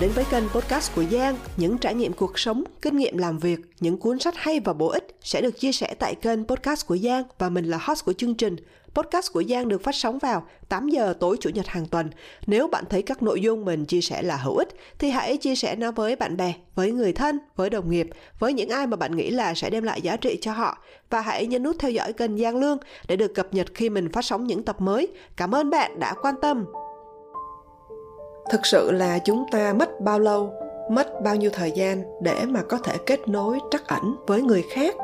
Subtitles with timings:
[0.00, 1.36] đến với kênh podcast của Giang.
[1.56, 4.88] Những trải nghiệm cuộc sống, kinh nghiệm làm việc, những cuốn sách hay và bổ
[4.88, 8.12] ích sẽ được chia sẻ tại kênh podcast của Giang và mình là host của
[8.12, 8.56] chương trình.
[8.94, 12.10] Podcast của Giang được phát sóng vào 8 giờ tối chủ nhật hàng tuần.
[12.46, 15.54] Nếu bạn thấy các nội dung mình chia sẻ là hữu ích thì hãy chia
[15.54, 18.08] sẻ nó với bạn bè, với người thân, với đồng nghiệp,
[18.38, 20.78] với những ai mà bạn nghĩ là sẽ đem lại giá trị cho họ
[21.10, 24.12] và hãy nhấn nút theo dõi kênh Giang Lương để được cập nhật khi mình
[24.12, 25.08] phát sóng những tập mới.
[25.36, 26.64] Cảm ơn bạn đã quan tâm
[28.50, 30.52] thực sự là chúng ta mất bao lâu,
[30.90, 34.64] mất bao nhiêu thời gian để mà có thể kết nối trắc ẩn với người
[34.70, 34.94] khác?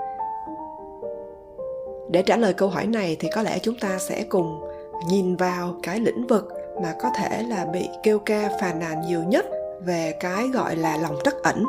[2.10, 4.60] Để trả lời câu hỏi này thì có lẽ chúng ta sẽ cùng
[5.08, 6.48] nhìn vào cái lĩnh vực
[6.82, 9.46] mà có thể là bị kêu ca phàn nàn nhiều nhất
[9.86, 11.64] về cái gọi là lòng trắc ẩn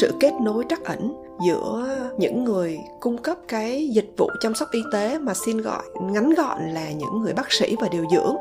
[0.00, 4.68] sự kết nối trắc ẩn giữa những người cung cấp cái dịch vụ chăm sóc
[4.72, 8.36] y tế mà xin gọi, ngắn gọn là những người bác sĩ và điều dưỡng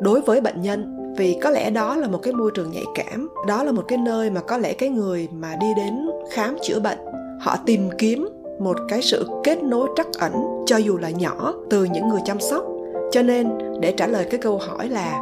[0.00, 3.28] đối với bệnh nhân vì có lẽ đó là một cái môi trường nhạy cảm,
[3.48, 6.80] đó là một cái nơi mà có lẽ cái người mà đi đến khám chữa
[6.80, 6.98] bệnh,
[7.40, 8.28] họ tìm kiếm
[8.60, 10.32] một cái sự kết nối trắc ẩn,
[10.66, 12.64] cho dù là nhỏ, từ những người chăm sóc.
[13.12, 13.48] Cho nên,
[13.80, 15.20] để trả lời cái câu hỏi là,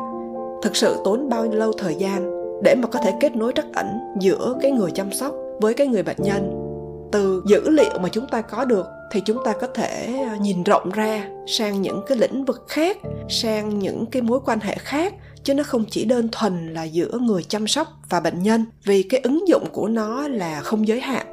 [0.63, 3.67] thực sự tốn bao nhiêu lâu thời gian để mà có thể kết nối trắc
[3.75, 3.87] ẩn
[4.21, 6.65] giữa cái người chăm sóc với cái người bệnh nhân?
[7.13, 10.63] Từ dữ liệu mà chúng ta có được thì chúng ta có thể ờ, nhìn
[10.63, 12.97] rộng ra sang những cái lĩnh vực khác,
[13.29, 15.15] sang những cái mối quan hệ khác
[15.49, 19.03] chứ nó không chỉ đơn thuần là giữa người chăm sóc và bệnh nhân, vì
[19.03, 21.27] cái ứng dụng của nó là không giới hạn.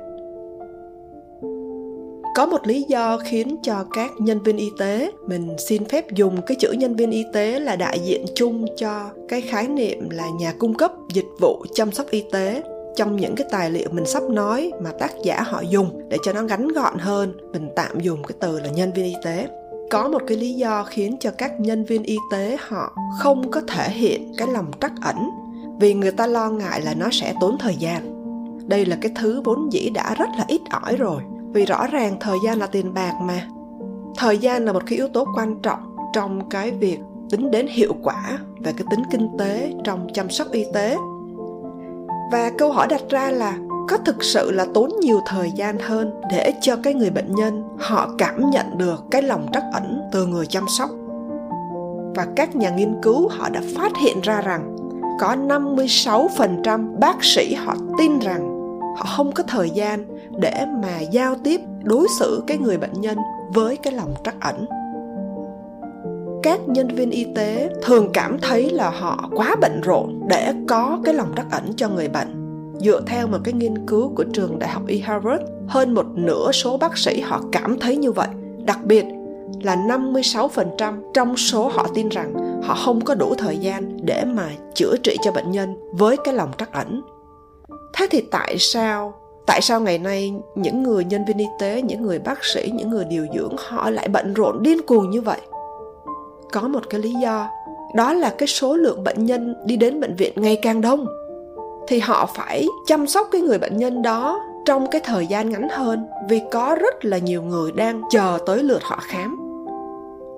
[2.36, 6.42] Có một lý do khiến cho các nhân viên y tế, mình xin phép dùng
[6.42, 10.26] cái chữ nhân viên y tế là đại diện chung cho cái khái niệm là
[10.40, 12.64] nhà cung cấp dịch vụ chăm sóc y tế
[12.96, 16.34] trong những cái tài liệu mình sắp nói mà tác giả họ dùng để cho
[16.34, 19.48] nó ngắn gọn hơn, mình tạm dùng cái từ là nhân viên y tế
[19.92, 23.62] có một cái lý do khiến cho các nhân viên y tế họ không có
[23.68, 25.30] thể hiện cái lòng trắc ẩn,
[25.80, 28.16] vì người ta lo ngại là nó sẽ tốn thời gian.
[28.68, 31.22] Đây là cái thứ vốn dĩ đã rất là ít ỏi rồi,
[31.54, 33.48] vì rõ ràng thời gian là tiền bạc mà.
[34.18, 37.96] Thời gian là một cái yếu tố quan trọng trong cái việc tính đến hiệu
[38.04, 40.98] quả về cái tính kinh tế trong chăm sóc y tế.
[42.32, 43.58] Và câu hỏi đặt ra là
[43.88, 47.64] có thực sự là tốn nhiều thời gian hơn để cho cái người bệnh nhân
[47.80, 50.90] họ cảm nhận được cái lòng trắc ẩn từ người chăm sóc.
[52.16, 54.76] Và các nhà nghiên cứu họ đã phát hiện ra rằng
[55.20, 58.56] có 56% bác sĩ họ tin rằng
[58.98, 60.06] họ không có thời gian
[60.40, 63.18] để mà giao tiếp, đối xử cái người bệnh nhân
[63.54, 64.66] với cái lòng trắc ẩn
[66.44, 71.00] các nhân viên y tế thường cảm thấy là họ quá bận rộn để có
[71.04, 72.45] cái lòng trắc ẩn cho người bệnh
[72.80, 76.52] dựa theo một cái nghiên cứu của trường đại học y Harvard, hơn một nửa
[76.52, 78.28] số bác sĩ họ cảm thấy như vậy.
[78.66, 79.06] Đặc biệt
[79.62, 84.50] là 56% trong số họ tin rằng họ không có đủ thời gian để mà
[84.76, 87.02] chữa trị cho bệnh nhân với cái lòng trắc ẩn.
[87.94, 89.14] Thế thì tại sao
[89.46, 92.90] tại sao ngày nay những người nhân viên y tế, những người bác sĩ, những
[92.90, 95.40] người điều dưỡng họ lại bận rộn điên cuồng như vậy?
[96.52, 97.50] Có một cái lý do,
[97.96, 101.06] đó là cái số lượng bệnh nhân đi đến bệnh viện ngày càng đông
[101.88, 105.68] thì họ phải chăm sóc cái người bệnh nhân đó trong cái thời gian ngắn
[105.70, 109.38] hơn vì có rất là nhiều người đang chờ tới lượt họ khám.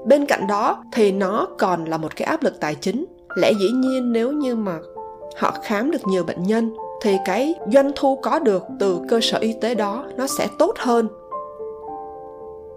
[0.05, 3.05] Bên cạnh đó thì nó còn là một cái áp lực tài chính.
[3.35, 4.77] Lẽ dĩ nhiên nếu như mà
[5.37, 9.37] họ khám được nhiều bệnh nhân thì cái doanh thu có được từ cơ sở
[9.37, 11.07] y tế đó nó sẽ tốt hơn.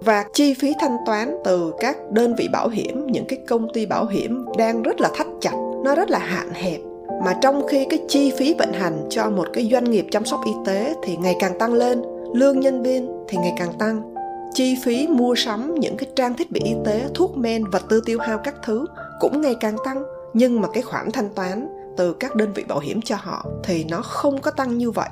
[0.01, 3.87] Và chi phí thanh toán từ các đơn vị bảo hiểm, những cái công ty
[3.87, 5.55] bảo hiểm đang rất là thắt chặt,
[5.85, 6.81] nó rất là hạn hẹp
[7.25, 10.41] mà trong khi cái chi phí vận hành cho một cái doanh nghiệp chăm sóc
[10.47, 12.03] y tế thì ngày càng tăng lên,
[12.35, 14.15] lương nhân viên thì ngày càng tăng.
[14.55, 18.03] Chi phí mua sắm những cái trang thiết bị y tế, thuốc men vật tư
[18.07, 18.87] tiêu hao các thứ
[19.21, 20.03] cũng ngày càng tăng.
[20.35, 23.85] Nhưng mà cái khoản thanh toán từ các đơn vị bảo hiểm cho họ thì
[23.85, 25.09] nó không có tăng như vậy.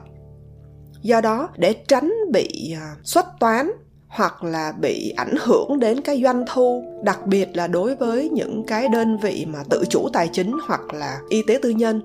[1.03, 3.71] Do đó, để tránh bị à, xuất toán
[4.09, 8.65] hoặc là bị ảnh hưởng đến cái doanh thu, đặc biệt là đối với những
[8.67, 12.01] cái đơn vị mà tự chủ tài chính hoặc là y tế tư nhân.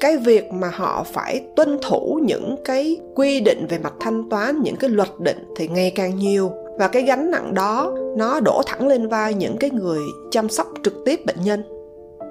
[0.00, 4.62] Cái việc mà họ phải tuân thủ những cái quy định về mặt thanh toán,
[4.62, 6.50] những cái luật định thì ngày càng nhiều.
[6.78, 10.00] Và cái gánh nặng đó, nó đổ thẳng lên vai những cái người
[10.30, 11.62] chăm sóc trực tiếp bệnh nhân.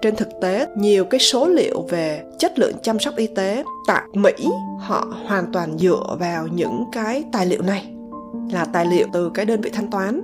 [0.02, 4.04] Trên thực tế, nhiều cái số liệu về chất lượng chăm sóc y tế tại
[4.14, 4.34] mỹ,
[4.80, 7.95] họ hoàn toàn dựa vào những cái tài liệu này
[8.52, 10.22] là tài liệu từ cái đơn vị thanh toán.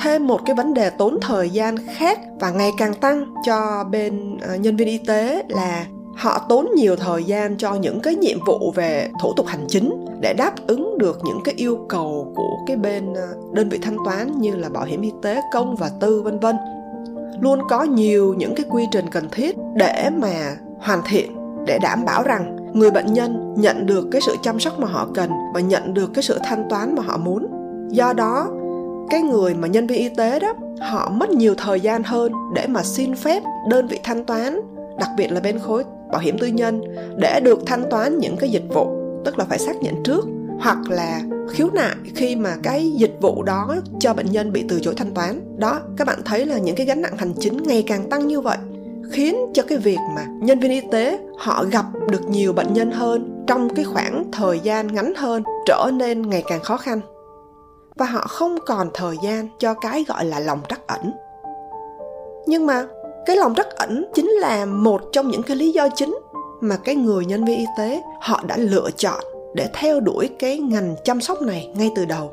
[0.00, 4.38] Thêm một cái vấn đề tốn thời gian khác và ngày càng tăng cho bên
[4.40, 8.38] ờ, nhân viên y tế là họ tốn nhiều thời gian cho những cái nhiệm
[8.46, 12.56] vụ về thủ tục hành chính để đáp ứng được những cái yêu cầu của
[12.66, 15.90] cái bên ờ, đơn vị thanh toán như là bảo hiểm y tế, công và
[16.00, 16.56] tư, vân vân.
[17.40, 21.36] Luôn có nhiều những cái quy trình cần thiết để mà hoàn thiện,
[21.66, 25.08] để đảm bảo rằng người bệnh nhân nhận được cái sự chăm sóc mà họ
[25.14, 27.46] cần và nhận được cái sự thanh toán mà họ muốn.
[27.90, 28.48] Do đó,
[29.10, 32.66] cái người mà nhân viên y tế đó, họ mất nhiều thời gian hơn để
[32.66, 34.60] mà xin phép đơn vị thanh toán,
[34.98, 36.82] đặc biệt là bên khối bảo hiểm tư nhân,
[37.16, 38.86] để được thanh toán những cái dịch vụ,
[39.24, 40.24] tức là phải xác nhận trước,
[40.60, 44.80] hoặc là khiếu nại khi mà cái dịch vụ đó cho bệnh nhân bị từ
[44.82, 45.40] chối thanh toán.
[45.56, 48.40] Đó, các bạn thấy là những cái gánh nặng hành chính ngày càng tăng như
[48.40, 48.58] vậy
[49.12, 52.90] khiến cho cái việc mà nhân viên y tế họ gặp được nhiều bệnh nhân
[52.90, 57.00] hơn trong cái khoảng thời gian ngắn hơn trở nên ngày càng khó khăn.
[57.96, 61.12] Và họ không còn thời gian cho cái gọi là lòng trắc ẩn.
[62.46, 62.86] Nhưng mà
[63.26, 66.18] cái lòng trắc ẩn chính là một trong những cái lý do chính
[66.60, 69.20] mà cái người nhân viên y tế họ đã lựa chọn
[69.54, 72.30] để theo đuổi cái ngành chăm sóc này ngay từ đầu.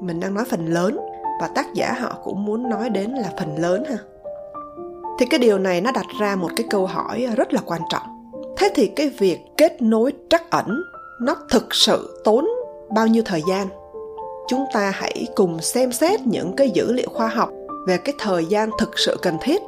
[0.00, 1.00] Mình đang nói phần lớn
[1.40, 3.96] và tác giả họ cũng muốn nói đến là phần lớn ha
[5.18, 8.02] thì cái điều này nó đặt ra một cái câu hỏi rất là quan trọng.
[8.56, 10.82] Thế thì cái việc kết nối trắc ẩn,
[11.20, 12.48] nó thực sự tốn
[12.94, 13.66] bao nhiêu thời gian?
[14.48, 17.50] Chúng ta hãy cùng xem xét những cái dữ liệu khoa học
[17.86, 19.62] về cái thời gian thực sự cần thiết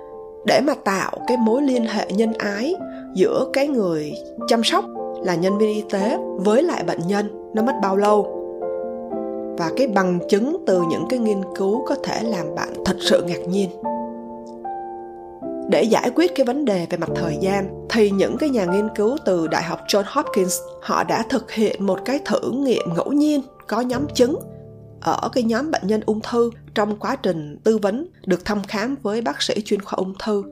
[0.46, 2.74] để mà tạo cái mối liên hệ nhân ái
[3.14, 4.12] giữa cái người
[4.48, 4.84] chăm sóc
[5.24, 8.36] là nhân viên y tế với lại bệnh nhân nó mất bao lâu.
[9.58, 13.22] Và cái bằng chứng từ những cái nghiên cứu có thể làm bạn thật sự
[13.22, 13.70] ngạc nhiên
[15.70, 18.88] để giải quyết cái vấn đề về mặt thời gian, thì những cái nhà nghiên
[18.96, 23.12] cứu từ đại học John Hopkins, họ đã thực hiện một cái thử nghiệm ngẫu
[23.12, 24.38] nhiên có nhóm chứng
[25.00, 28.96] ở cái nhóm bệnh nhân ung thư trong quá trình tư vấn được thăm khám
[29.02, 30.42] với bác sĩ chuyên khoa ung thư.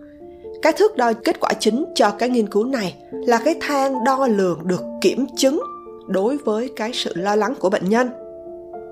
[0.62, 4.26] Cái thước đo kết quả chính cho cái nghiên cứu này là cái thang đo
[4.26, 5.62] lường được kiểm chứng
[6.08, 8.08] đối với cái sự lo lắng của bệnh nhân.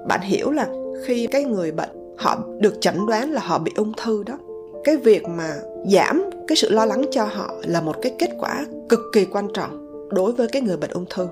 [0.08, 0.66] Bạn hiểu là
[1.04, 4.38] khi cái người bệnh họ được chẩn đoán là họ bị ung thư đó
[4.86, 5.54] cái việc mà
[5.84, 9.48] giảm cái sự lo lắng cho họ là một cái kết quả cực kỳ quan
[9.54, 11.28] trọng đối với cái người bệnh ung thư.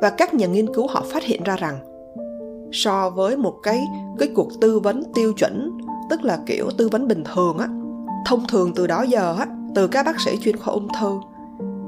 [0.00, 1.78] Và các nhà nghiên cứu họ phát hiện ra rằng
[2.72, 3.82] so với một cái
[4.18, 5.78] cái cuộc tư vấn tiêu chuẩn,
[6.10, 7.68] tức là kiểu tư vấn bình thường á,
[8.26, 11.20] thông thường từ đó giờ á, từ các bác sĩ chuyên khoa ung thư,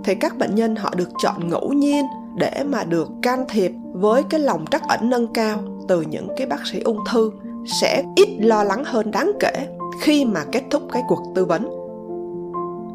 [0.04, 2.04] thì các bệnh nhân họ được chọn ngẫu nhiên
[2.36, 5.58] để mà được can thiệp với cái lòng trắc ẩn nâng cao
[5.88, 7.30] từ những cái bác sĩ ung thư
[7.66, 9.66] sẽ ít lo lắng hơn đáng kể
[10.02, 11.70] khi mà kết thúc cái cuộc tư vấn.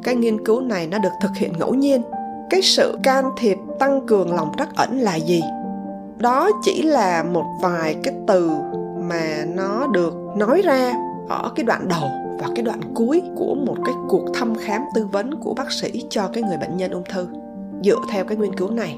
[0.04, 2.02] Cái nghiên cứu này nó được thực hiện ngẫu nhiên.
[2.50, 5.42] Cái sự can thiệp tăng cường lòng trắc ẩn là gì?
[6.18, 8.50] Đó chỉ là một vài cái từ
[9.10, 10.94] mà nó được nói ra
[11.30, 12.10] ở cái đoạn đầu
[12.40, 16.06] và cái đoạn cuối của một cái cuộc thăm khám tư vấn của bác sĩ
[16.10, 17.28] cho cái người bệnh nhân ung thư,
[17.84, 18.98] dựa theo cái nghiên cứu này.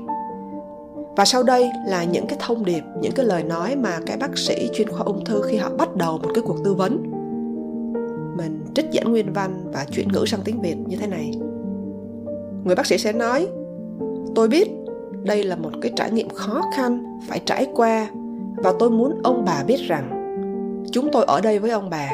[1.15, 4.38] Và sau đây là những cái thông điệp, những cái lời nói mà cái bác
[4.38, 7.19] sĩ chuyên khoa ung thư khi họ bắt đầu một cái cuộc tư vấn
[8.75, 11.31] trích dẫn nguyên văn và chuyển ngữ sang tiếng việt như thế này.
[12.63, 13.48] Người bác sĩ sẽ nói,
[14.36, 14.69] tôi biết
[15.24, 18.07] đây là một cái trải nghiệm khó khăn phải trải qua
[18.57, 20.16] và tôi muốn ông bà biết rằng
[20.92, 22.10] chúng tôi ở đây với ông bà.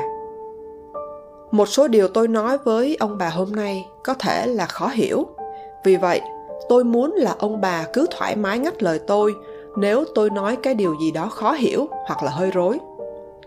[1.52, 5.28] Một số điều tôi nói với ông bà hôm nay có thể là khó hiểu.
[5.84, 6.22] Vì vậy,
[6.70, 9.34] tôi muốn là ông bà cứ thoải mái ngắt lời tôi
[9.78, 12.80] nếu tôi nói cái điều gì đó khó hiểu hoặc là hơi rối.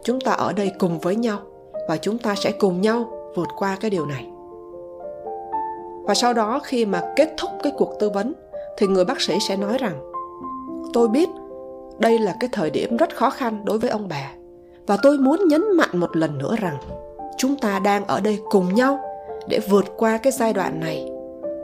[0.03, 1.39] Chúng ta ở đây cùng với nhau
[1.89, 4.27] và chúng ta sẽ cùng nhau vượt qua cái điều này.
[6.05, 8.33] Và sau đó khi mà kết thúc cái cuộc tư vấn,
[8.77, 10.13] thì người bác sĩ sẽ nói rằng,
[10.93, 11.29] tôi biết
[11.99, 14.33] đây là cái thời điểm rất khó khăn đối với ông bà,
[14.87, 16.77] và tôi muốn nhấn mạnh một lần nữa rằng
[17.37, 18.99] chúng ta đang ở đây cùng nhau
[19.49, 21.11] để vượt qua cái giai đoạn này.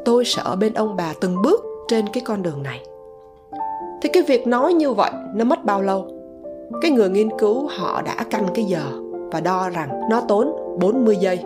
[0.05, 2.81] Tôi sẽ ở bên ông bà từng bước trên cái con đường này.
[4.03, 6.09] Thì cái việc nói như vậy nó mất bao lâu?
[6.83, 8.85] Cái người nghiên cứu họ đã canh cái giờ
[9.35, 11.39] và đo rằng nó tốn 40 giây.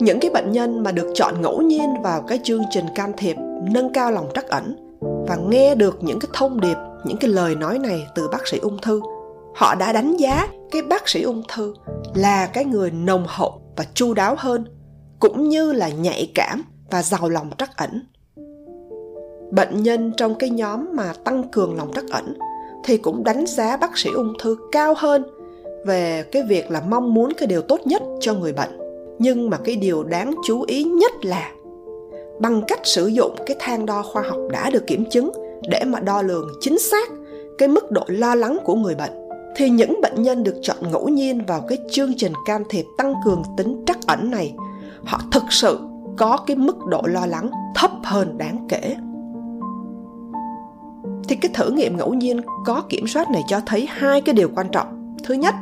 [0.00, 3.36] Những cái bệnh nhân mà được chọn ngẫu nhiên vào cái chương trình can thiệp,
[3.70, 4.76] nâng cao lòng trắc ẩn
[5.28, 8.58] và nghe được những cái thông điệp, những cái lời nói này từ bác sĩ
[8.58, 9.00] ung thư,
[9.54, 11.74] họ đã đánh giá cái bác sĩ ung thư
[12.14, 14.64] là cái người nồng hậu và chu đáo hơn,
[15.20, 18.06] cũng như là nhạy cảm và giàu lòng trắc ẩn.
[19.50, 22.38] Bệnh nhân trong cái nhóm mà tăng cường lòng trắc ẩn
[22.86, 25.24] thì cũng đánh giá bác sĩ ung thư cao hơn
[25.86, 28.78] về cái việc là mong muốn cái điều tốt nhất cho người bệnh.
[29.18, 31.50] Nhưng mà cái điều đáng chú ý nhất là
[32.40, 35.30] bằng cách sử dụng cái thang đo khoa học đã được kiểm chứng
[35.70, 37.08] để mà đo lường chính xác
[37.58, 41.08] cái mức độ lo lắng của người bệnh, thì những bệnh nhân được chọn ngẫu
[41.08, 44.54] nhiên vào cái chương trình can thiệp tăng cường tính trắc ẩn này,
[45.04, 45.78] họ thực sự
[46.16, 48.96] có cái mức độ lo lắng thấp hơn đáng kể
[51.28, 54.50] thì cái thử nghiệm ngẫu nhiên có kiểm soát này cho thấy hai cái điều
[54.54, 55.14] quan trọng.
[55.24, 55.54] Thứ nhất,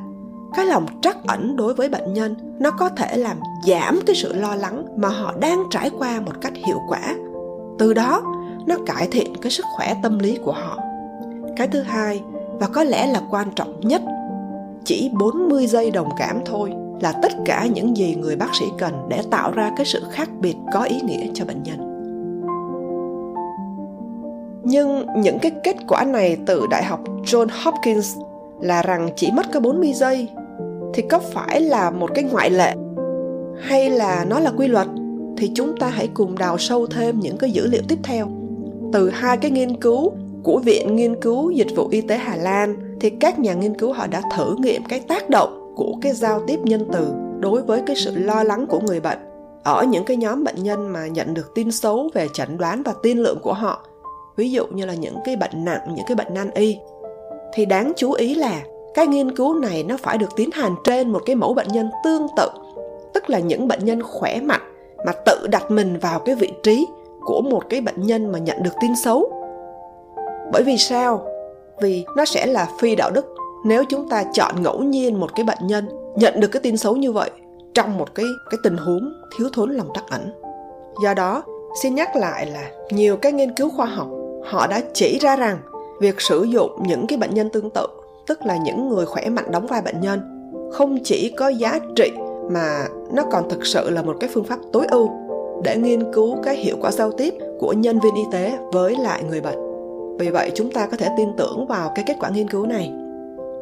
[0.55, 4.33] cái lòng trắc ẩn đối với bệnh nhân, nó có thể làm giảm cái sự
[4.33, 7.15] lo lắng mà họ đang trải qua một cách hiệu quả.
[7.79, 8.23] Từ đó,
[8.67, 10.79] nó cải thiện cái sức khỏe tâm lý của họ.
[11.57, 14.03] Cái thứ hai, và có lẽ là quan trọng nhất,
[14.85, 19.07] chỉ 40 giây đồng cảm thôi là tất cả những gì người bác sĩ cần
[19.09, 21.94] để tạo ra cái sự khác biệt có ý nghĩa cho bệnh nhân.
[24.65, 28.17] Nhưng những cái kết quả này từ Đại học John Hopkins
[28.61, 30.29] là rằng chỉ mất có 40 giây
[30.95, 32.75] thì có phải là một cái ngoại lệ?
[33.61, 34.87] Hay là nó là quy luật?
[35.37, 38.29] Thì chúng ta hãy cùng đào sâu thêm những cái dữ liệu tiếp theo.
[38.93, 42.77] Từ hai cái nghiên cứu của Viện Nghiên cứu Dịch vụ Y tế Hà Lan
[43.01, 46.43] thì các nhà nghiên cứu họ đã thử nghiệm cái tác động của cái giao
[46.47, 47.07] tiếp nhân từ
[47.41, 49.19] đối với cái sự lo lắng của người bệnh.
[49.65, 52.93] Ở những cái nhóm bệnh nhân mà nhận được tin xấu về chẩn đoán và
[53.03, 53.87] tin lượng của họ
[54.37, 56.79] ví dụ như là những cái bệnh nặng, những cái bệnh nan y.
[57.53, 58.63] Thì đáng chú ý là
[58.95, 61.91] cái nghiên cứu này nó phải được tiến hành trên một cái mẫu bệnh nhân
[62.05, 62.49] tương tự.
[63.15, 64.61] Tức là những bệnh nhân khỏe mạnh
[65.07, 66.87] mà tự đặt mình vào cái vị trí
[67.21, 69.33] của một cái bệnh nhân mà nhận được tin xấu.
[70.53, 71.27] Bởi vì sao?
[71.81, 73.35] Vì nó sẽ là phi đạo đức.
[73.65, 76.97] Nếu chúng ta chọn ngẫu nhiên một cái bệnh nhân nhận được cái tin xấu
[76.97, 77.31] như vậy
[77.75, 80.33] trong một cái cái tình huống thiếu thốn lòng trắc ẩn.
[81.03, 81.43] Do đó,
[81.83, 84.09] xin nhắc lại là nhiều cái nghiên cứu khoa học
[84.45, 85.59] họ đã chỉ ra rằng
[86.01, 87.87] việc sử dụng những cái bệnh nhân tương tự
[88.27, 90.21] tức là những người khỏe mạnh đóng vai bệnh nhân
[90.73, 92.13] không chỉ có giá trị
[92.51, 95.11] mà nó còn thực sự là một cái phương pháp tối ưu
[95.65, 99.23] để nghiên cứu cái hiệu quả giao tiếp của nhân viên y tế với lại
[99.23, 99.59] người bệnh.
[100.19, 102.93] Vì vậy chúng ta có thể tin tưởng vào cái kết quả nghiên cứu này.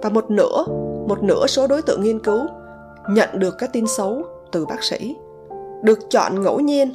[0.02, 0.64] Và một nửa
[1.08, 2.40] một nửa số đối tượng nghiên cứu
[3.08, 4.22] nhận được các tin xấu
[4.52, 5.16] từ bác sĩ
[5.82, 6.92] được chọn ngẫu nhiên.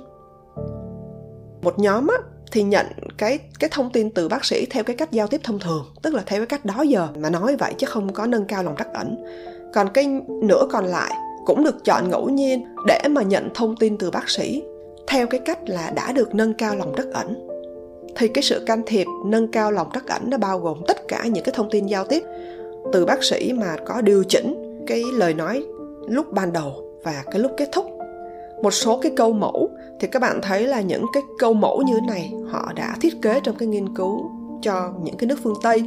[1.61, 2.17] Một nhóm á,
[2.51, 2.85] thì nhận
[3.17, 6.13] cái cái thông tin từ bác sĩ theo cái cách giao tiếp thông thường, tức
[6.13, 8.75] là theo cái cách đó giờ mà nói vậy chứ không có nâng cao lòng
[8.77, 9.15] trắc ẩn.
[9.73, 10.07] Còn cái
[10.43, 11.11] nửa còn lại
[11.45, 14.63] cũng được chọn ngẫu nhiên để mà nhận thông tin từ bác sĩ
[15.07, 17.47] theo cái cách là đã được nâng cao lòng trắc ẩn.
[18.15, 21.23] Thì cái sự can thiệp nâng cao lòng trắc ẩn nó bao gồm tất cả
[21.25, 22.23] những cái thông tin giao tiếp
[22.93, 25.63] từ bác sĩ mà có điều chỉnh cái lời nói
[26.07, 27.85] lúc ban đầu và cái lúc kết thúc.
[28.63, 29.66] Một số cái câu mẫu
[29.99, 33.21] thì các bạn thấy là những cái câu mẫu như thế này họ đã thiết
[33.21, 35.83] kế trong cái nghiên cứu cho những cái nước phương tây.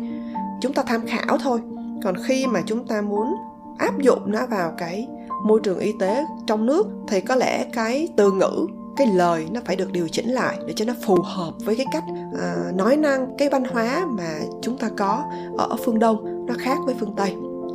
[0.60, 1.60] Chúng ta tham khảo thôi.
[2.04, 3.34] Còn khi mà chúng ta muốn
[3.78, 5.08] áp dụng nó vào cái
[5.44, 9.60] môi trường y tế trong nước thì có lẽ cái từ ngữ cái lời nó
[9.64, 12.04] phải được điều chỉnh lại để cho nó phù hợp với cái cách
[12.40, 15.24] à, nói năng cái văn hóa mà chúng ta có
[15.58, 17.34] ở phương đông nó khác với phương tây.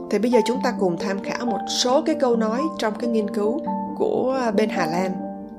[0.10, 3.10] Thì bây giờ chúng ta cùng tham khảo một số cái câu nói trong cái
[3.10, 3.62] nghiên cứu
[3.98, 5.12] của bên hà lan.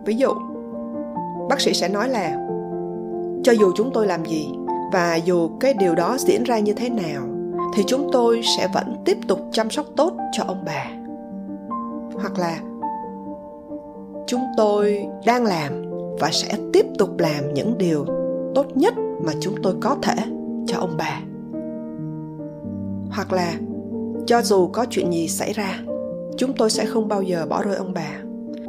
[0.04, 0.28] Ví dụ
[1.48, 2.46] bác sĩ sẽ nói là,
[3.42, 4.48] cho dù chúng tôi làm gì
[4.92, 7.22] và dù cái điều đó diễn ra như thế nào,
[7.74, 10.86] thì chúng tôi sẽ vẫn tiếp tục chăm sóc tốt cho ông bà.
[12.20, 12.58] Hoặc là,
[14.26, 15.84] chúng tôi đang làm
[16.20, 18.06] và sẽ tiếp tục làm những điều
[18.54, 20.14] tốt nhất mà chúng tôi có thể
[20.66, 21.20] cho ông bà.
[23.10, 23.52] Hoặc là,
[24.26, 25.78] cho dù có chuyện gì xảy ra,
[26.36, 28.10] chúng tôi sẽ không bao giờ bỏ rơi ông bà.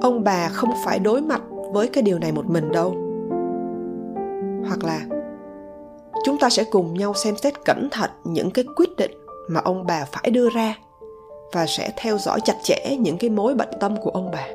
[0.02, 2.96] Ông bà không phải đối mặt với cái điều này một mình đâu.
[4.68, 5.00] Hoặc là
[6.26, 9.12] chúng ta sẽ cùng nhau xem xét cẩn thận những cái quyết định
[9.48, 10.76] mà ông bà phải đưa ra
[11.54, 14.48] và sẽ theo dõi chặt chẽ những cái mối bận tâm của ông bà.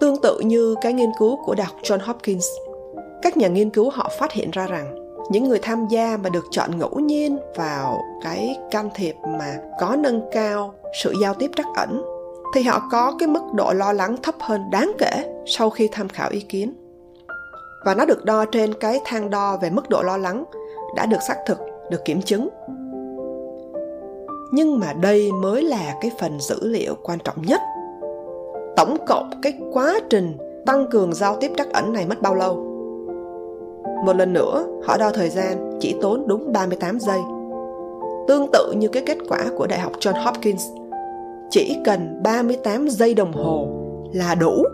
[0.00, 2.46] Tương tự như cái nghiên cứu của Đại học John Hopkins,
[3.22, 4.94] các nhà nghiên cứu họ phát hiện ra rằng
[5.30, 9.96] những người tham gia mà được chọn ngẫu nhiên vào cái can thiệp mà có
[9.98, 12.02] nâng cao sự giao tiếp trắc ẩn
[12.54, 16.08] thì họ có cái mức độ lo lắng thấp hơn đáng kể sau khi tham
[16.08, 16.74] khảo ý kiến.
[17.84, 20.44] Và nó được đo trên cái thang đo về mức độ lo lắng
[20.96, 21.58] đã được xác thực,
[21.90, 22.48] được kiểm chứng.
[24.52, 27.60] Nhưng mà đây mới là cái phần dữ liệu quan trọng nhất
[28.76, 32.54] tổng cộng cái quá trình tăng cường giao tiếp trắc ẩn này mất bao lâu?
[34.04, 37.18] Một lần nữa, họ đo thời gian chỉ tốn đúng 38 giây.
[38.28, 40.66] Tương tự như cái kết quả của Đại học John Hopkins,
[41.52, 43.68] chỉ cần 38 giây đồng hồ
[44.12, 44.64] là đủ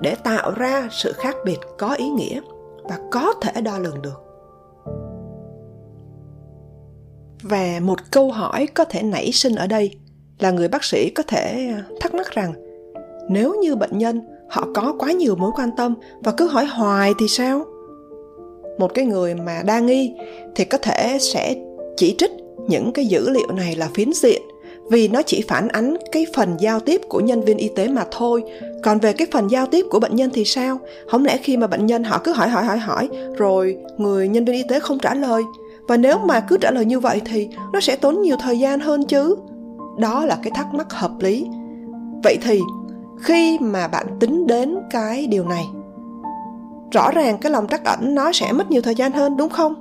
[0.00, 2.40] để tạo ra sự khác biệt có ý nghĩa
[2.82, 4.22] và có thể đo lường được.
[7.42, 9.90] Và một câu hỏi có thể nảy sinh ở đây
[10.38, 12.52] là người bác sĩ có thể thắc mắc rằng,
[13.28, 14.20] nếu như bệnh nhân
[14.50, 17.64] họ có quá nhiều mối quan tâm và cứ hỏi hoài thì sao
[18.78, 20.14] một cái người mà đa nghi
[20.54, 21.54] thì có thể sẽ
[21.96, 22.30] chỉ trích
[22.68, 24.42] những cái dữ liệu này là phiến diện
[24.90, 28.04] vì nó chỉ phản ánh cái phần giao tiếp của nhân viên y tế mà
[28.10, 28.42] thôi.
[28.82, 30.78] Còn về cái phần giao tiếp của bệnh nhân thì sao?
[31.10, 34.44] Không lẽ khi mà bệnh nhân họ cứ hỏi hỏi hỏi hỏi, rồi người nhân
[34.44, 35.42] viên y tế không trả lời?
[35.88, 38.80] Và nếu mà cứ trả lời như vậy thì nó sẽ tốn nhiều thời gian
[38.80, 39.36] hơn chứ?
[39.98, 41.46] Đó là cái thắc mắc hợp lý.
[42.24, 42.60] Vậy thì
[43.20, 45.64] khi mà bạn tính đến cái điều này,
[46.92, 49.74] rõ ràng cái lòng trắc ẩn nó sẽ mất nhiều thời gian hơn, đúng không?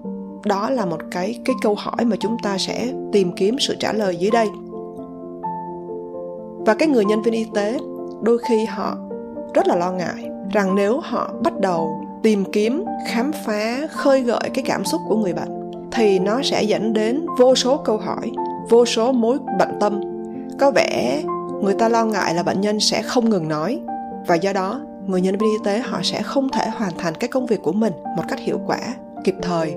[0.46, 3.94] Đó là một cái cái câu hỏi mà chúng ta sẽ tìm kiếm sự trả
[3.94, 4.48] lời dưới đây
[6.68, 7.80] và cái người nhân viên y tế,
[8.22, 8.98] đôi khi họ
[9.54, 11.90] rất là lo ngại rằng nếu họ bắt đầu
[12.24, 16.64] tìm kiếm, khám phá, khơi gợi cái cảm xúc của người bệnh, thì nó sẽ
[16.64, 18.32] dẫn đến vô số câu hỏi,
[18.70, 20.02] vô số mối bận tâm.
[20.60, 21.24] Có vẻ
[21.62, 23.80] người ta lo ngại là bệnh nhân sẽ không ngừng nói,
[24.28, 27.28] và do đó người nhân viên y tế họ sẽ không thể hoàn thành cái
[27.28, 28.80] công việc của mình một cách hiệu quả
[29.24, 29.76] kịp thời.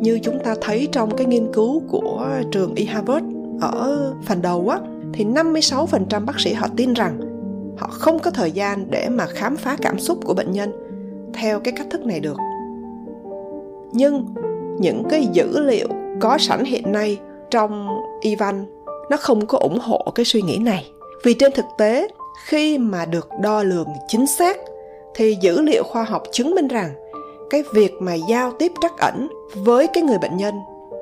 [0.00, 3.26] Như chúng ta thấy trong cái nghiên cứu của trường y Harvard
[3.60, 4.78] ở phần đầu á
[5.12, 7.20] thì 56% bác sĩ họ tin rằng
[7.78, 10.72] họ không có thời gian để mà khám phá cảm xúc của bệnh nhân
[11.34, 12.36] theo cái cách thức này được.
[13.92, 14.26] Nhưng
[14.78, 15.88] những cái dữ liệu
[16.20, 17.88] có sẵn hiện nay trong
[18.20, 18.66] y văn
[19.10, 20.90] nó không có ủng hộ cái suy nghĩ này.
[21.24, 22.08] Vì trên thực tế,
[22.46, 24.56] khi mà được đo lường chính xác
[25.14, 26.90] thì dữ liệu khoa học chứng minh rằng
[27.50, 30.54] cái việc mà giao tiếp trắc ẩn với cái người bệnh nhân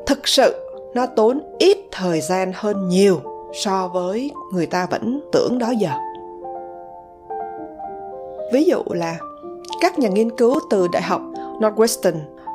[0.07, 0.55] thực sự
[0.95, 3.21] nó tốn ít thời gian hơn nhiều
[3.52, 5.90] so với người ta vẫn tưởng đó giờ.
[8.52, 9.19] Ví dụ là
[9.80, 11.23] các nhà nghiên cứu từ đại học
[11.61, 12.14] northwestern,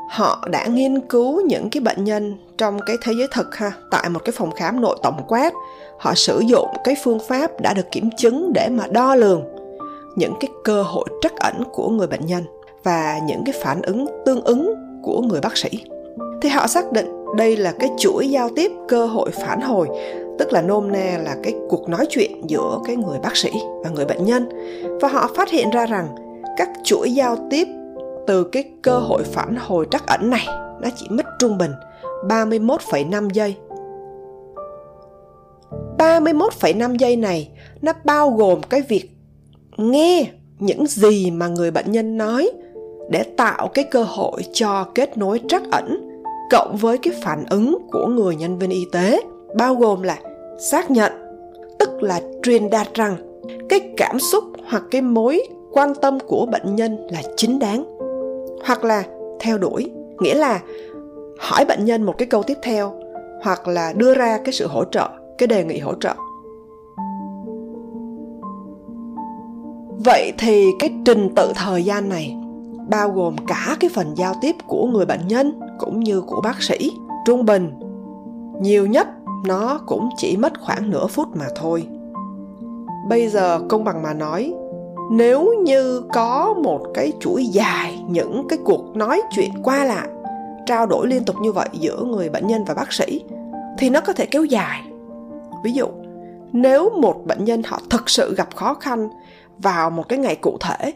[0.10, 4.10] họ đã nghiên cứu những cái bệnh nhân trong cái thế giới thực ha, tại
[4.10, 5.54] một cái phòng khám nội tổng quát.
[5.98, 9.44] Họ sử dụng cái phương pháp đã được kiểm chứng để mà đo lường
[10.16, 12.44] những cái cơ hội trắc ẩn của người bệnh nhân
[12.84, 14.74] và những cái phản ứng tương ứng
[15.04, 15.70] của người bác sĩ.
[16.42, 19.88] Thì họ xác định đây là cái chuỗi giao tiếp cơ hội phản hồi
[20.40, 23.52] tức là nôm na là cái cuộc nói chuyện giữa cái người bác sĩ
[23.84, 24.50] và người bệnh nhân.
[25.02, 26.16] Và họ phát hiện ra rằng
[26.58, 27.68] các chuỗi giao tiếp
[28.28, 30.46] từ cái cơ hội phản hồi trắc ẩn này
[30.82, 31.72] nó chỉ mất trung bình
[32.28, 33.56] 31,5 giây.
[35.98, 37.50] 31,5 giây này
[37.82, 39.10] nó bao gồm cái việc
[39.78, 40.26] nghe
[40.60, 42.52] những gì mà người bệnh nhân nói
[43.10, 46.10] để tạo cái cơ hội cho kết nối trắc ẩn
[46.52, 49.22] cộng với cái phản ứng của người nhân viên y tế
[49.58, 50.18] bao gồm là
[50.60, 51.12] xác nhận,
[51.80, 53.16] tức là truyền đạt rằng
[53.70, 57.86] cái cảm xúc hoặc cái mối quan tâm của bệnh nhân là chính đáng,
[58.66, 59.04] hoặc là
[59.40, 60.62] theo đuổi, nghĩa là
[61.40, 62.94] hỏi bệnh nhân một cái câu tiếp theo,
[63.44, 66.14] hoặc là đưa ra cái sự hỗ trợ, cái đề nghị hỗ trợ.
[70.06, 72.36] Vậy thì cái trình tự thời gian này
[72.90, 76.64] bao gồm cả cái phần giao tiếp của người bệnh nhân cũng như của bác
[76.64, 76.92] sĩ
[77.26, 77.72] trung bình.
[78.62, 79.08] Nhiều nhất
[79.44, 81.88] nó cũng chỉ mất khoảng nửa phút mà thôi.
[83.10, 84.54] Bây giờ công bằng mà nói,
[85.12, 90.08] nếu như có một cái chuỗi dài những cái cuộc nói chuyện qua lại,
[90.66, 93.24] trao đổi liên tục như vậy giữa người bệnh nhân và bác sĩ,
[93.78, 94.82] thì nó có thể kéo dài.
[95.64, 95.88] Ví dụ,
[96.52, 99.10] nếu một bệnh nhân họ thực sự gặp khó khăn
[99.58, 100.94] vào một cái ngày cụ thể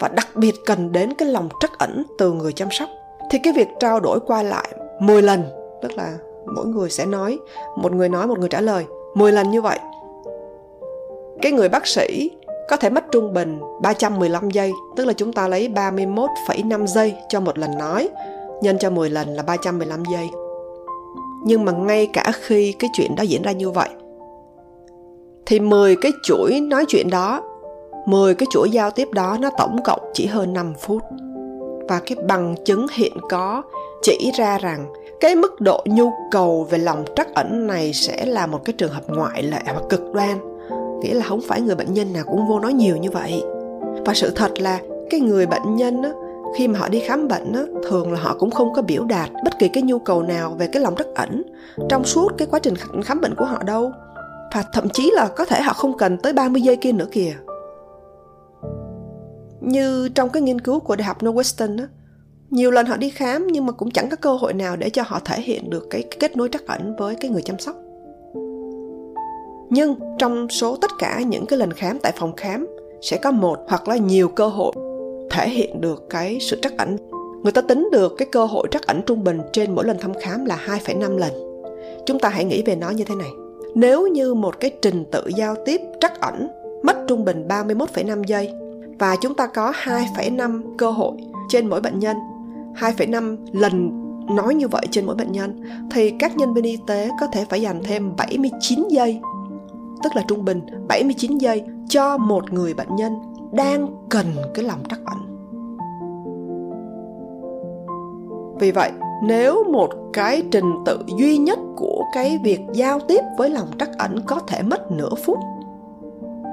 [0.00, 2.88] và đặc biệt cần đến cái lòng trắc ẩn từ người chăm sóc,
[3.30, 4.68] thì cái việc trao đổi qua lại
[5.00, 5.44] 10 lần,
[5.82, 6.18] tức là
[6.54, 7.38] mỗi người sẽ nói
[7.76, 8.84] một người nói một người trả lời
[9.14, 9.78] 10 lần như vậy
[11.42, 12.30] cái người bác sĩ
[12.68, 17.40] có thể mất trung bình 315 giây, tức là chúng ta lấy 31,5 giây cho
[17.40, 18.08] một lần nói,
[18.62, 20.28] nhân cho 10 lần là 315 giây.
[21.44, 23.88] Nhưng mà ngay cả khi cái chuyện đó diễn ra như vậy,
[25.46, 27.42] thì 10 cái chuỗi nói chuyện đó,
[28.06, 31.02] 10 cái chuỗi giao tiếp đó nó tổng cộng chỉ hơn 5 phút.
[31.88, 33.62] Và cái bằng chứng hiện có
[34.02, 34.86] chỉ ra rằng
[35.20, 38.92] cái mức độ nhu cầu về lòng trắc ẩn này sẽ là một cái trường
[38.92, 40.38] hợp ngoại lệ và cực đoan.
[41.00, 43.42] Nghĩa là không phải người bệnh nhân nào cũng vô nói nhiều như vậy.
[44.06, 44.78] Và sự thật là
[45.10, 46.10] cái người bệnh nhân á,
[46.56, 49.30] khi mà họ đi khám bệnh á, thường là họ cũng không có biểu đạt
[49.44, 51.42] bất kỳ cái nhu cầu nào về cái lòng trắc ẩn
[51.88, 53.92] trong suốt cái quá trình khám bệnh của họ đâu.
[54.54, 57.34] Và thậm chí là có thể họ không cần tới 30 giây kia nữa kìa.
[59.60, 61.86] Như trong cái nghiên cứu của đại học Northwestern á,
[62.50, 65.02] nhiều lần họ đi khám nhưng mà cũng chẳng có cơ hội nào để cho
[65.06, 67.76] họ thể hiện được cái, kết nối trắc ẩn với cái người chăm sóc.
[69.70, 72.66] Nhưng trong số tất cả những cái lần khám tại phòng khám
[73.02, 74.72] sẽ có một hoặc là nhiều cơ hội
[75.30, 76.96] thể hiện được cái sự trắc ẩn.
[77.42, 80.12] Người ta tính được cái cơ hội trắc ẩn trung bình trên mỗi lần thăm
[80.22, 81.62] khám là 2,5 lần.
[82.06, 83.30] Chúng ta hãy nghĩ về nó như thế này.
[83.74, 86.48] Nếu như một cái trình tự giao tiếp trắc ẩn
[86.82, 88.50] mất trung bình 31,5 giây
[88.98, 91.12] và chúng ta có 2,5 cơ hội
[91.48, 92.16] trên mỗi bệnh nhân
[92.74, 94.00] 2,5 lần
[94.36, 97.44] nói như vậy trên mỗi bệnh nhân thì các nhân viên y tế có thể
[97.44, 99.20] phải dành thêm 79 giây
[100.02, 103.12] tức là trung bình 79 giây cho một người bệnh nhân
[103.52, 105.18] đang cần cái lòng trắc ẩn.
[108.60, 108.90] Vì vậy,
[109.22, 113.90] nếu một cái trình tự duy nhất của cái việc giao tiếp với lòng trắc
[113.98, 115.38] ẩn có thể mất nửa phút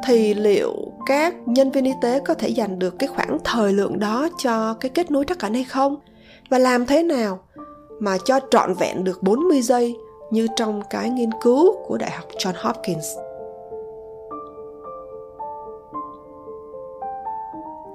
[0.06, 0.73] thì liệu
[1.08, 4.74] các nhân viên y tế có thể dành được cái khoảng thời lượng đó cho
[4.74, 5.96] cái kết nối trắc ẩn hay không?
[6.50, 7.39] Và làm thế nào
[8.00, 9.96] mà cho trọn vẹn được 40 giây
[10.32, 13.06] như trong cái nghiên cứu của Đại học John Hopkins.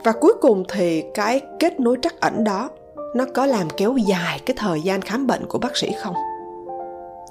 [0.05, 2.70] Và cuối cùng thì cái kết nối trắc ẩn đó,
[3.14, 6.14] nó có làm kéo dài cái thời gian khám bệnh của bác sĩ không?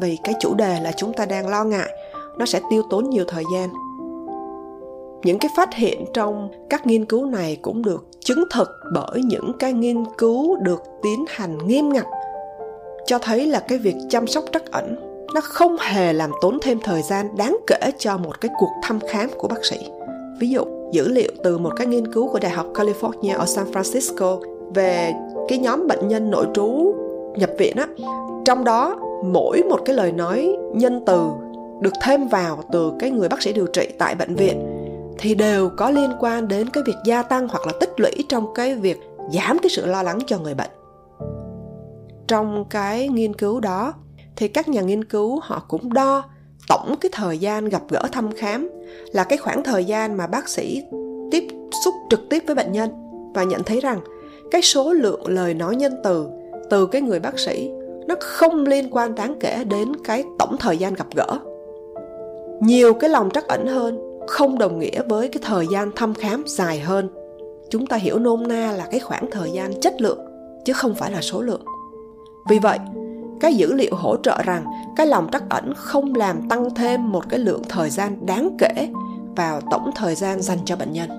[0.02, 1.90] Vì cái chủ đề là chúng ta đang lo ngại,
[2.38, 3.70] nó sẽ tiêu tốn nhiều thời gian.
[5.24, 9.52] Những cái phát hiện trong các nghiên cứu này cũng được chứng thực bởi những
[9.60, 12.06] cái nghiên cứu được tiến hành nghiêm ngặt
[13.06, 14.96] cho thấy là cái việc chăm sóc trắc ẩn.
[15.36, 19.00] Nó không hề làm tốn thêm thời gian đáng kể cho một cái cuộc thăm
[19.10, 19.78] khám của bác sĩ.
[20.40, 23.66] Ví dụ, dữ liệu từ một cái nghiên cứu của Đại học California ở San
[23.72, 24.40] Francisco
[24.74, 25.14] về
[25.48, 26.96] cái nhóm bệnh nhân nội trú
[27.36, 27.88] nhập viện á,
[28.46, 31.30] trong đó mỗi một cái lời nói nhân từ
[31.82, 34.71] được thêm vào từ cái người bác sĩ điều trị tại bệnh viện
[35.22, 38.54] thì đều có liên quan đến cái việc gia tăng hoặc là tích lũy trong
[38.54, 39.00] cái việc
[39.34, 40.70] giảm cái sự lo lắng cho người bệnh.
[42.28, 43.94] Trong cái nghiên cứu đó,
[44.36, 46.24] thì các nhà nghiên cứu họ cũng đo
[46.68, 48.70] tổng cái thời gian gặp gỡ thăm khám
[49.14, 50.84] là cái khoảng thời gian mà bác sĩ
[51.32, 51.48] tiếp
[51.84, 52.90] xúc trực tiếp với bệnh nhân
[53.34, 54.00] và nhận thấy rằng
[54.52, 56.28] cái số lượng lời nói nhân từ
[56.70, 57.72] từ cái người bác sĩ
[58.08, 61.40] nó không liên quan đáng kể đến cái tổng thời gian gặp gỡ.
[62.62, 66.44] Nhiều cái lòng trắc ẩn hơn không đồng nghĩa với cái thời gian thăm khám
[66.48, 67.10] dài hơn
[67.70, 70.20] chúng ta hiểu nôm na là cái khoảng thời gian chất lượng
[70.66, 71.62] chứ không phải là số lượng
[72.46, 72.80] vì vậy,
[73.40, 77.30] cái dữ liệu hỗ trợ rằng cái lòng trắc ẩn không làm tăng thêm một
[77.30, 78.90] cái lượng thời gian đáng kể
[79.36, 81.10] vào tổng thời gian dành cho bệnh nhân.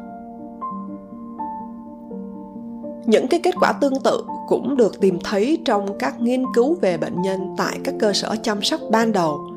[3.07, 6.97] Những cái kết quả tương tự cũng được tìm thấy trong các nghiên cứu về
[6.97, 9.52] bệnh nhân tại các cơ sở chăm sóc ban đầu.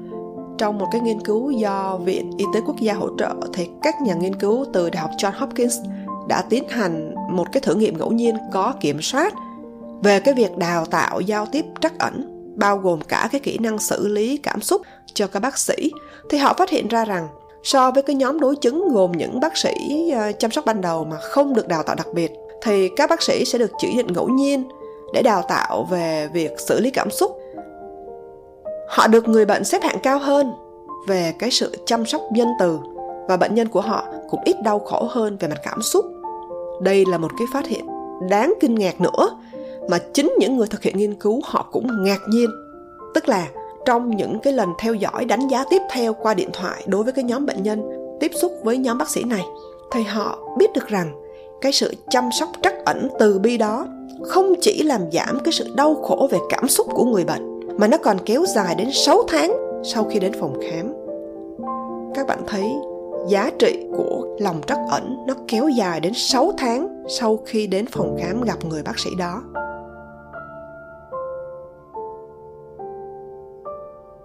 [0.57, 4.01] Trong một cái nghiên cứu do Viện Y tế Quốc gia hỗ trợ thì các
[4.01, 5.75] nhà nghiên cứu từ Đại học John Hopkins
[6.27, 9.33] đã tiến hành một cái thử nghiệm ngẫu nhiên có kiểm soát
[10.03, 13.79] về cái việc đào tạo giao tiếp trắc ẩn, bao gồm cả cái kỹ năng
[13.79, 14.81] xử lý cảm xúc
[15.13, 15.91] cho các bác sĩ.
[16.29, 17.27] Thì họ phát hiện ra rằng
[17.63, 19.73] so với cái nhóm đối chứng gồm những bác sĩ
[20.15, 22.31] ờ, chăm sóc ban đầu mà không được đào tạo đặc biệt,
[22.63, 24.63] thì các bác sĩ sẽ được chỉ định ngẫu nhiên
[25.13, 27.39] để đào tạo về việc xử lý cảm xúc
[28.87, 30.53] họ được người bệnh xếp hạng cao hơn
[31.07, 32.79] về cái sự chăm sóc nhân từ
[33.27, 36.05] và bệnh nhân của họ cũng ít đau khổ hơn về mặt cảm xúc.
[36.81, 37.85] Đây là một cái phát hiện
[38.29, 39.29] đáng kinh ngạc nữa
[39.89, 42.49] mà chính những người thực hiện nghiên cứu họ cũng ngạc nhiên.
[43.13, 43.47] Tức là
[43.85, 47.13] trong những cái lần theo dõi đánh giá tiếp theo qua điện thoại đối với
[47.13, 47.81] cái nhóm bệnh nhân
[48.19, 49.45] tiếp xúc với nhóm bác sĩ này,
[49.91, 51.21] thì họ biết được rằng
[51.61, 53.87] cái sự chăm sóc trắc ẩn từ bi đó
[54.27, 57.87] không chỉ làm giảm cái sự đau khổ về cảm xúc của người bệnh mà
[57.87, 60.93] nó còn kéo dài đến 6 tháng sau khi đến phòng khám.
[62.15, 62.65] Các bạn thấy,
[63.29, 67.85] giá trị của lòng trắc ẩn nó kéo dài đến 6 tháng sau khi đến
[67.91, 69.41] phòng khám gặp người bác sĩ đó.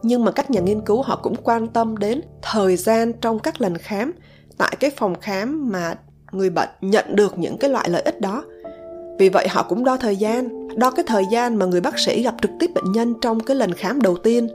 [0.03, 3.61] nhưng mà các nhà nghiên cứu họ cũng quan tâm đến thời gian trong các
[3.61, 4.13] lần khám
[4.59, 5.95] tại cái phòng khám mà
[6.33, 8.45] người bệnh nhận được những cái loại lợi ích đó
[9.19, 12.23] vì vậy họ cũng đo thời gian đo cái thời gian mà người bác sĩ
[12.23, 14.49] gặp trực tiếp bệnh nhân trong cái lần khám đầu tiên.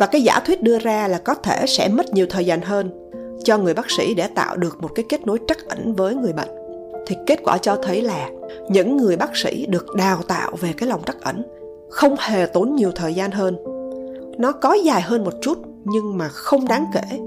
[0.00, 3.10] Và cái giả thuyết đưa ra là có thể sẽ mất nhiều thời gian hơn
[3.44, 6.32] cho người bác sĩ để tạo được một cái kết nối trắc ẩn với người
[6.32, 6.48] bệnh.
[7.06, 8.28] Thì kết quả cho thấy là
[8.68, 11.42] những người bác sĩ được đào tạo về cái lòng trắc ẩn
[11.90, 13.56] không hề tốn nhiều thời gian hơn.
[14.38, 17.18] Nó có dài hơn một chút nhưng mà không đáng kể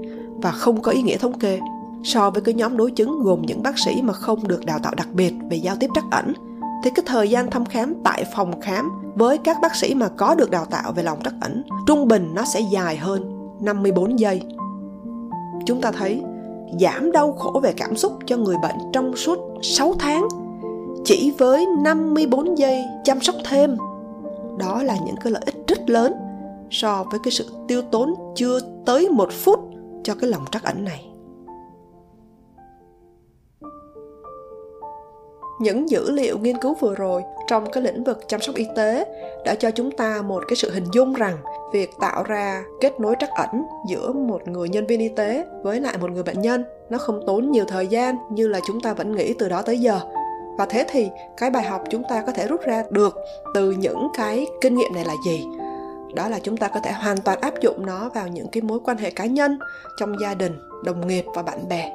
[0.42, 1.60] và không có ý nghĩa thống kê
[2.04, 4.94] so với cái nhóm đối chứng gồm những bác sĩ mà không được đào tạo
[4.96, 6.32] đặc biệt về giao tiếp trắc ẩn
[6.82, 10.34] thì cái thời gian thăm khám tại phòng khám với các bác sĩ mà có
[10.34, 14.42] được đào tạo về lòng trắc ẩn, trung bình nó sẽ dài hơn 54 giây.
[15.66, 16.22] Chúng ta thấy
[16.80, 20.28] giảm đau khổ về cảm xúc cho người bệnh trong suốt 6 tháng
[21.04, 23.76] chỉ với 54 giây chăm sóc thêm.
[24.58, 26.12] Đó là những cái lợi ích rất lớn
[26.70, 29.70] so với cái sự tiêu tốn chưa tới một phút
[30.04, 31.09] cho cái lòng trắc ẩn này
[35.60, 39.04] những dữ liệu nghiên cứu vừa rồi trong cái lĩnh vực chăm sóc y tế
[39.44, 41.36] đã cho chúng ta một cái sự hình dung rằng
[41.72, 45.80] việc tạo ra kết nối trắc ẩn giữa một người nhân viên y tế với
[45.80, 48.92] lại một người bệnh nhân nó không tốn nhiều thời gian như là chúng ta
[48.92, 50.00] vẫn nghĩ từ đó tới giờ.
[50.58, 53.16] Và thế thì cái bài học chúng ta có thể rút ra được
[53.54, 55.46] từ những cái kinh nghiệm này là gì?
[56.14, 58.78] Đó là chúng ta có thể hoàn toàn áp dụng nó vào những cái mối
[58.84, 59.58] quan hệ cá nhân,
[59.98, 60.52] trong gia đình,
[60.84, 61.92] đồng nghiệp và bạn bè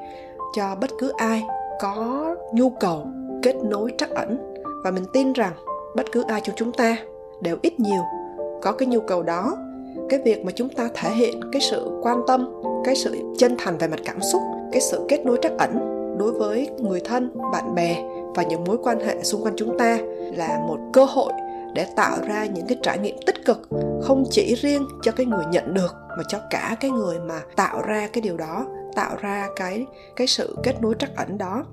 [0.56, 1.44] cho bất cứ ai
[1.80, 3.08] có nhu cầu
[3.46, 4.54] kết nối trắc ẩn
[4.84, 5.54] và mình tin rằng
[5.96, 6.98] bất cứ ai trong chúng ta
[7.42, 8.02] đều ít nhiều
[8.62, 9.58] có cái nhu cầu đó.
[10.10, 13.78] Cái việc mà chúng ta thể hiện cái sự quan tâm, cái sự chân thành
[13.78, 15.72] về mặt cảm xúc, cái sự kết nối trắc ẩn
[16.20, 18.04] đối với người thân, bạn bè
[18.36, 19.98] và những mối quan hệ xung quanh chúng ta
[20.36, 21.34] là một cơ hội
[21.74, 23.70] để tạo ra những cái trải nghiệm tích cực,
[24.02, 27.82] không chỉ riêng cho cái người nhận được mà cho cả cái người mà tạo
[27.82, 31.64] ra cái điều đó, tạo ra cái cái sự kết nối trắc ẩn đó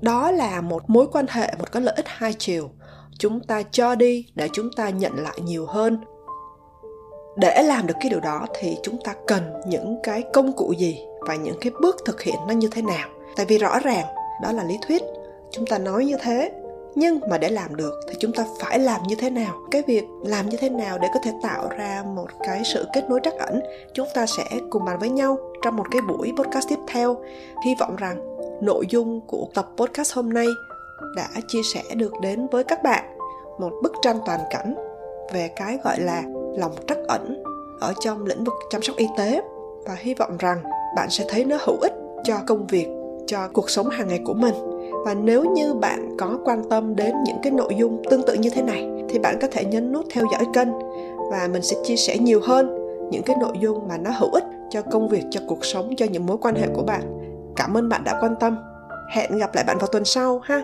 [0.00, 2.70] đó là một mối quan hệ, một cái lợi ích hai chiều.
[3.18, 6.00] Chúng ta cho đi để chúng ta nhận lại nhiều hơn.
[7.36, 10.98] Để làm được cái điều đó thì chúng ta cần những cái công cụ gì
[11.20, 13.08] và những cái bước thực hiện nó như thế nào?
[13.36, 14.06] Tại vì rõ ràng
[14.42, 15.02] đó là lý thuyết.
[15.50, 16.50] Chúng ta nói như thế
[16.98, 19.54] nhưng mà để làm được thì chúng ta phải làm như thế nào?
[19.70, 23.04] Cái việc làm như thế nào để có thể tạo ra một cái sự kết
[23.08, 23.60] nối trắc ẩn?
[23.94, 27.16] Chúng ta sẽ cùng bàn với nhau trong một cái buổi podcast tiếp theo.
[27.64, 30.46] Hy vọng rằng nội dung của tập podcast hôm nay
[31.16, 33.04] đã chia sẻ được đến với các bạn
[33.58, 34.74] một bức tranh toàn cảnh
[35.32, 36.22] về cái gọi là
[36.56, 37.42] lòng trắc ẩn
[37.80, 39.40] ở trong lĩnh vực chăm sóc y tế.
[39.86, 40.62] Và hy vọng rằng
[40.96, 41.92] bạn sẽ thấy nó hữu ích
[42.24, 42.88] cho công việc,
[43.26, 44.54] cho cuộc sống hàng ngày của mình
[45.08, 48.50] và nếu như bạn có quan tâm đến những cái nội dung tương tự như
[48.50, 50.68] thế này, thì bạn có thể nhấn nút theo dõi kênh.
[51.30, 52.78] Và mình sẽ chia sẻ nhiều hơn
[53.10, 56.06] những cái nội dung mà nó hữu ích cho công việc, cho cuộc sống, cho
[56.06, 57.02] những mối quan hệ của bạn.
[57.56, 58.58] Cảm ơn bạn đã quan tâm.
[59.14, 60.62] Hẹn gặp lại bạn vào tuần sau ha!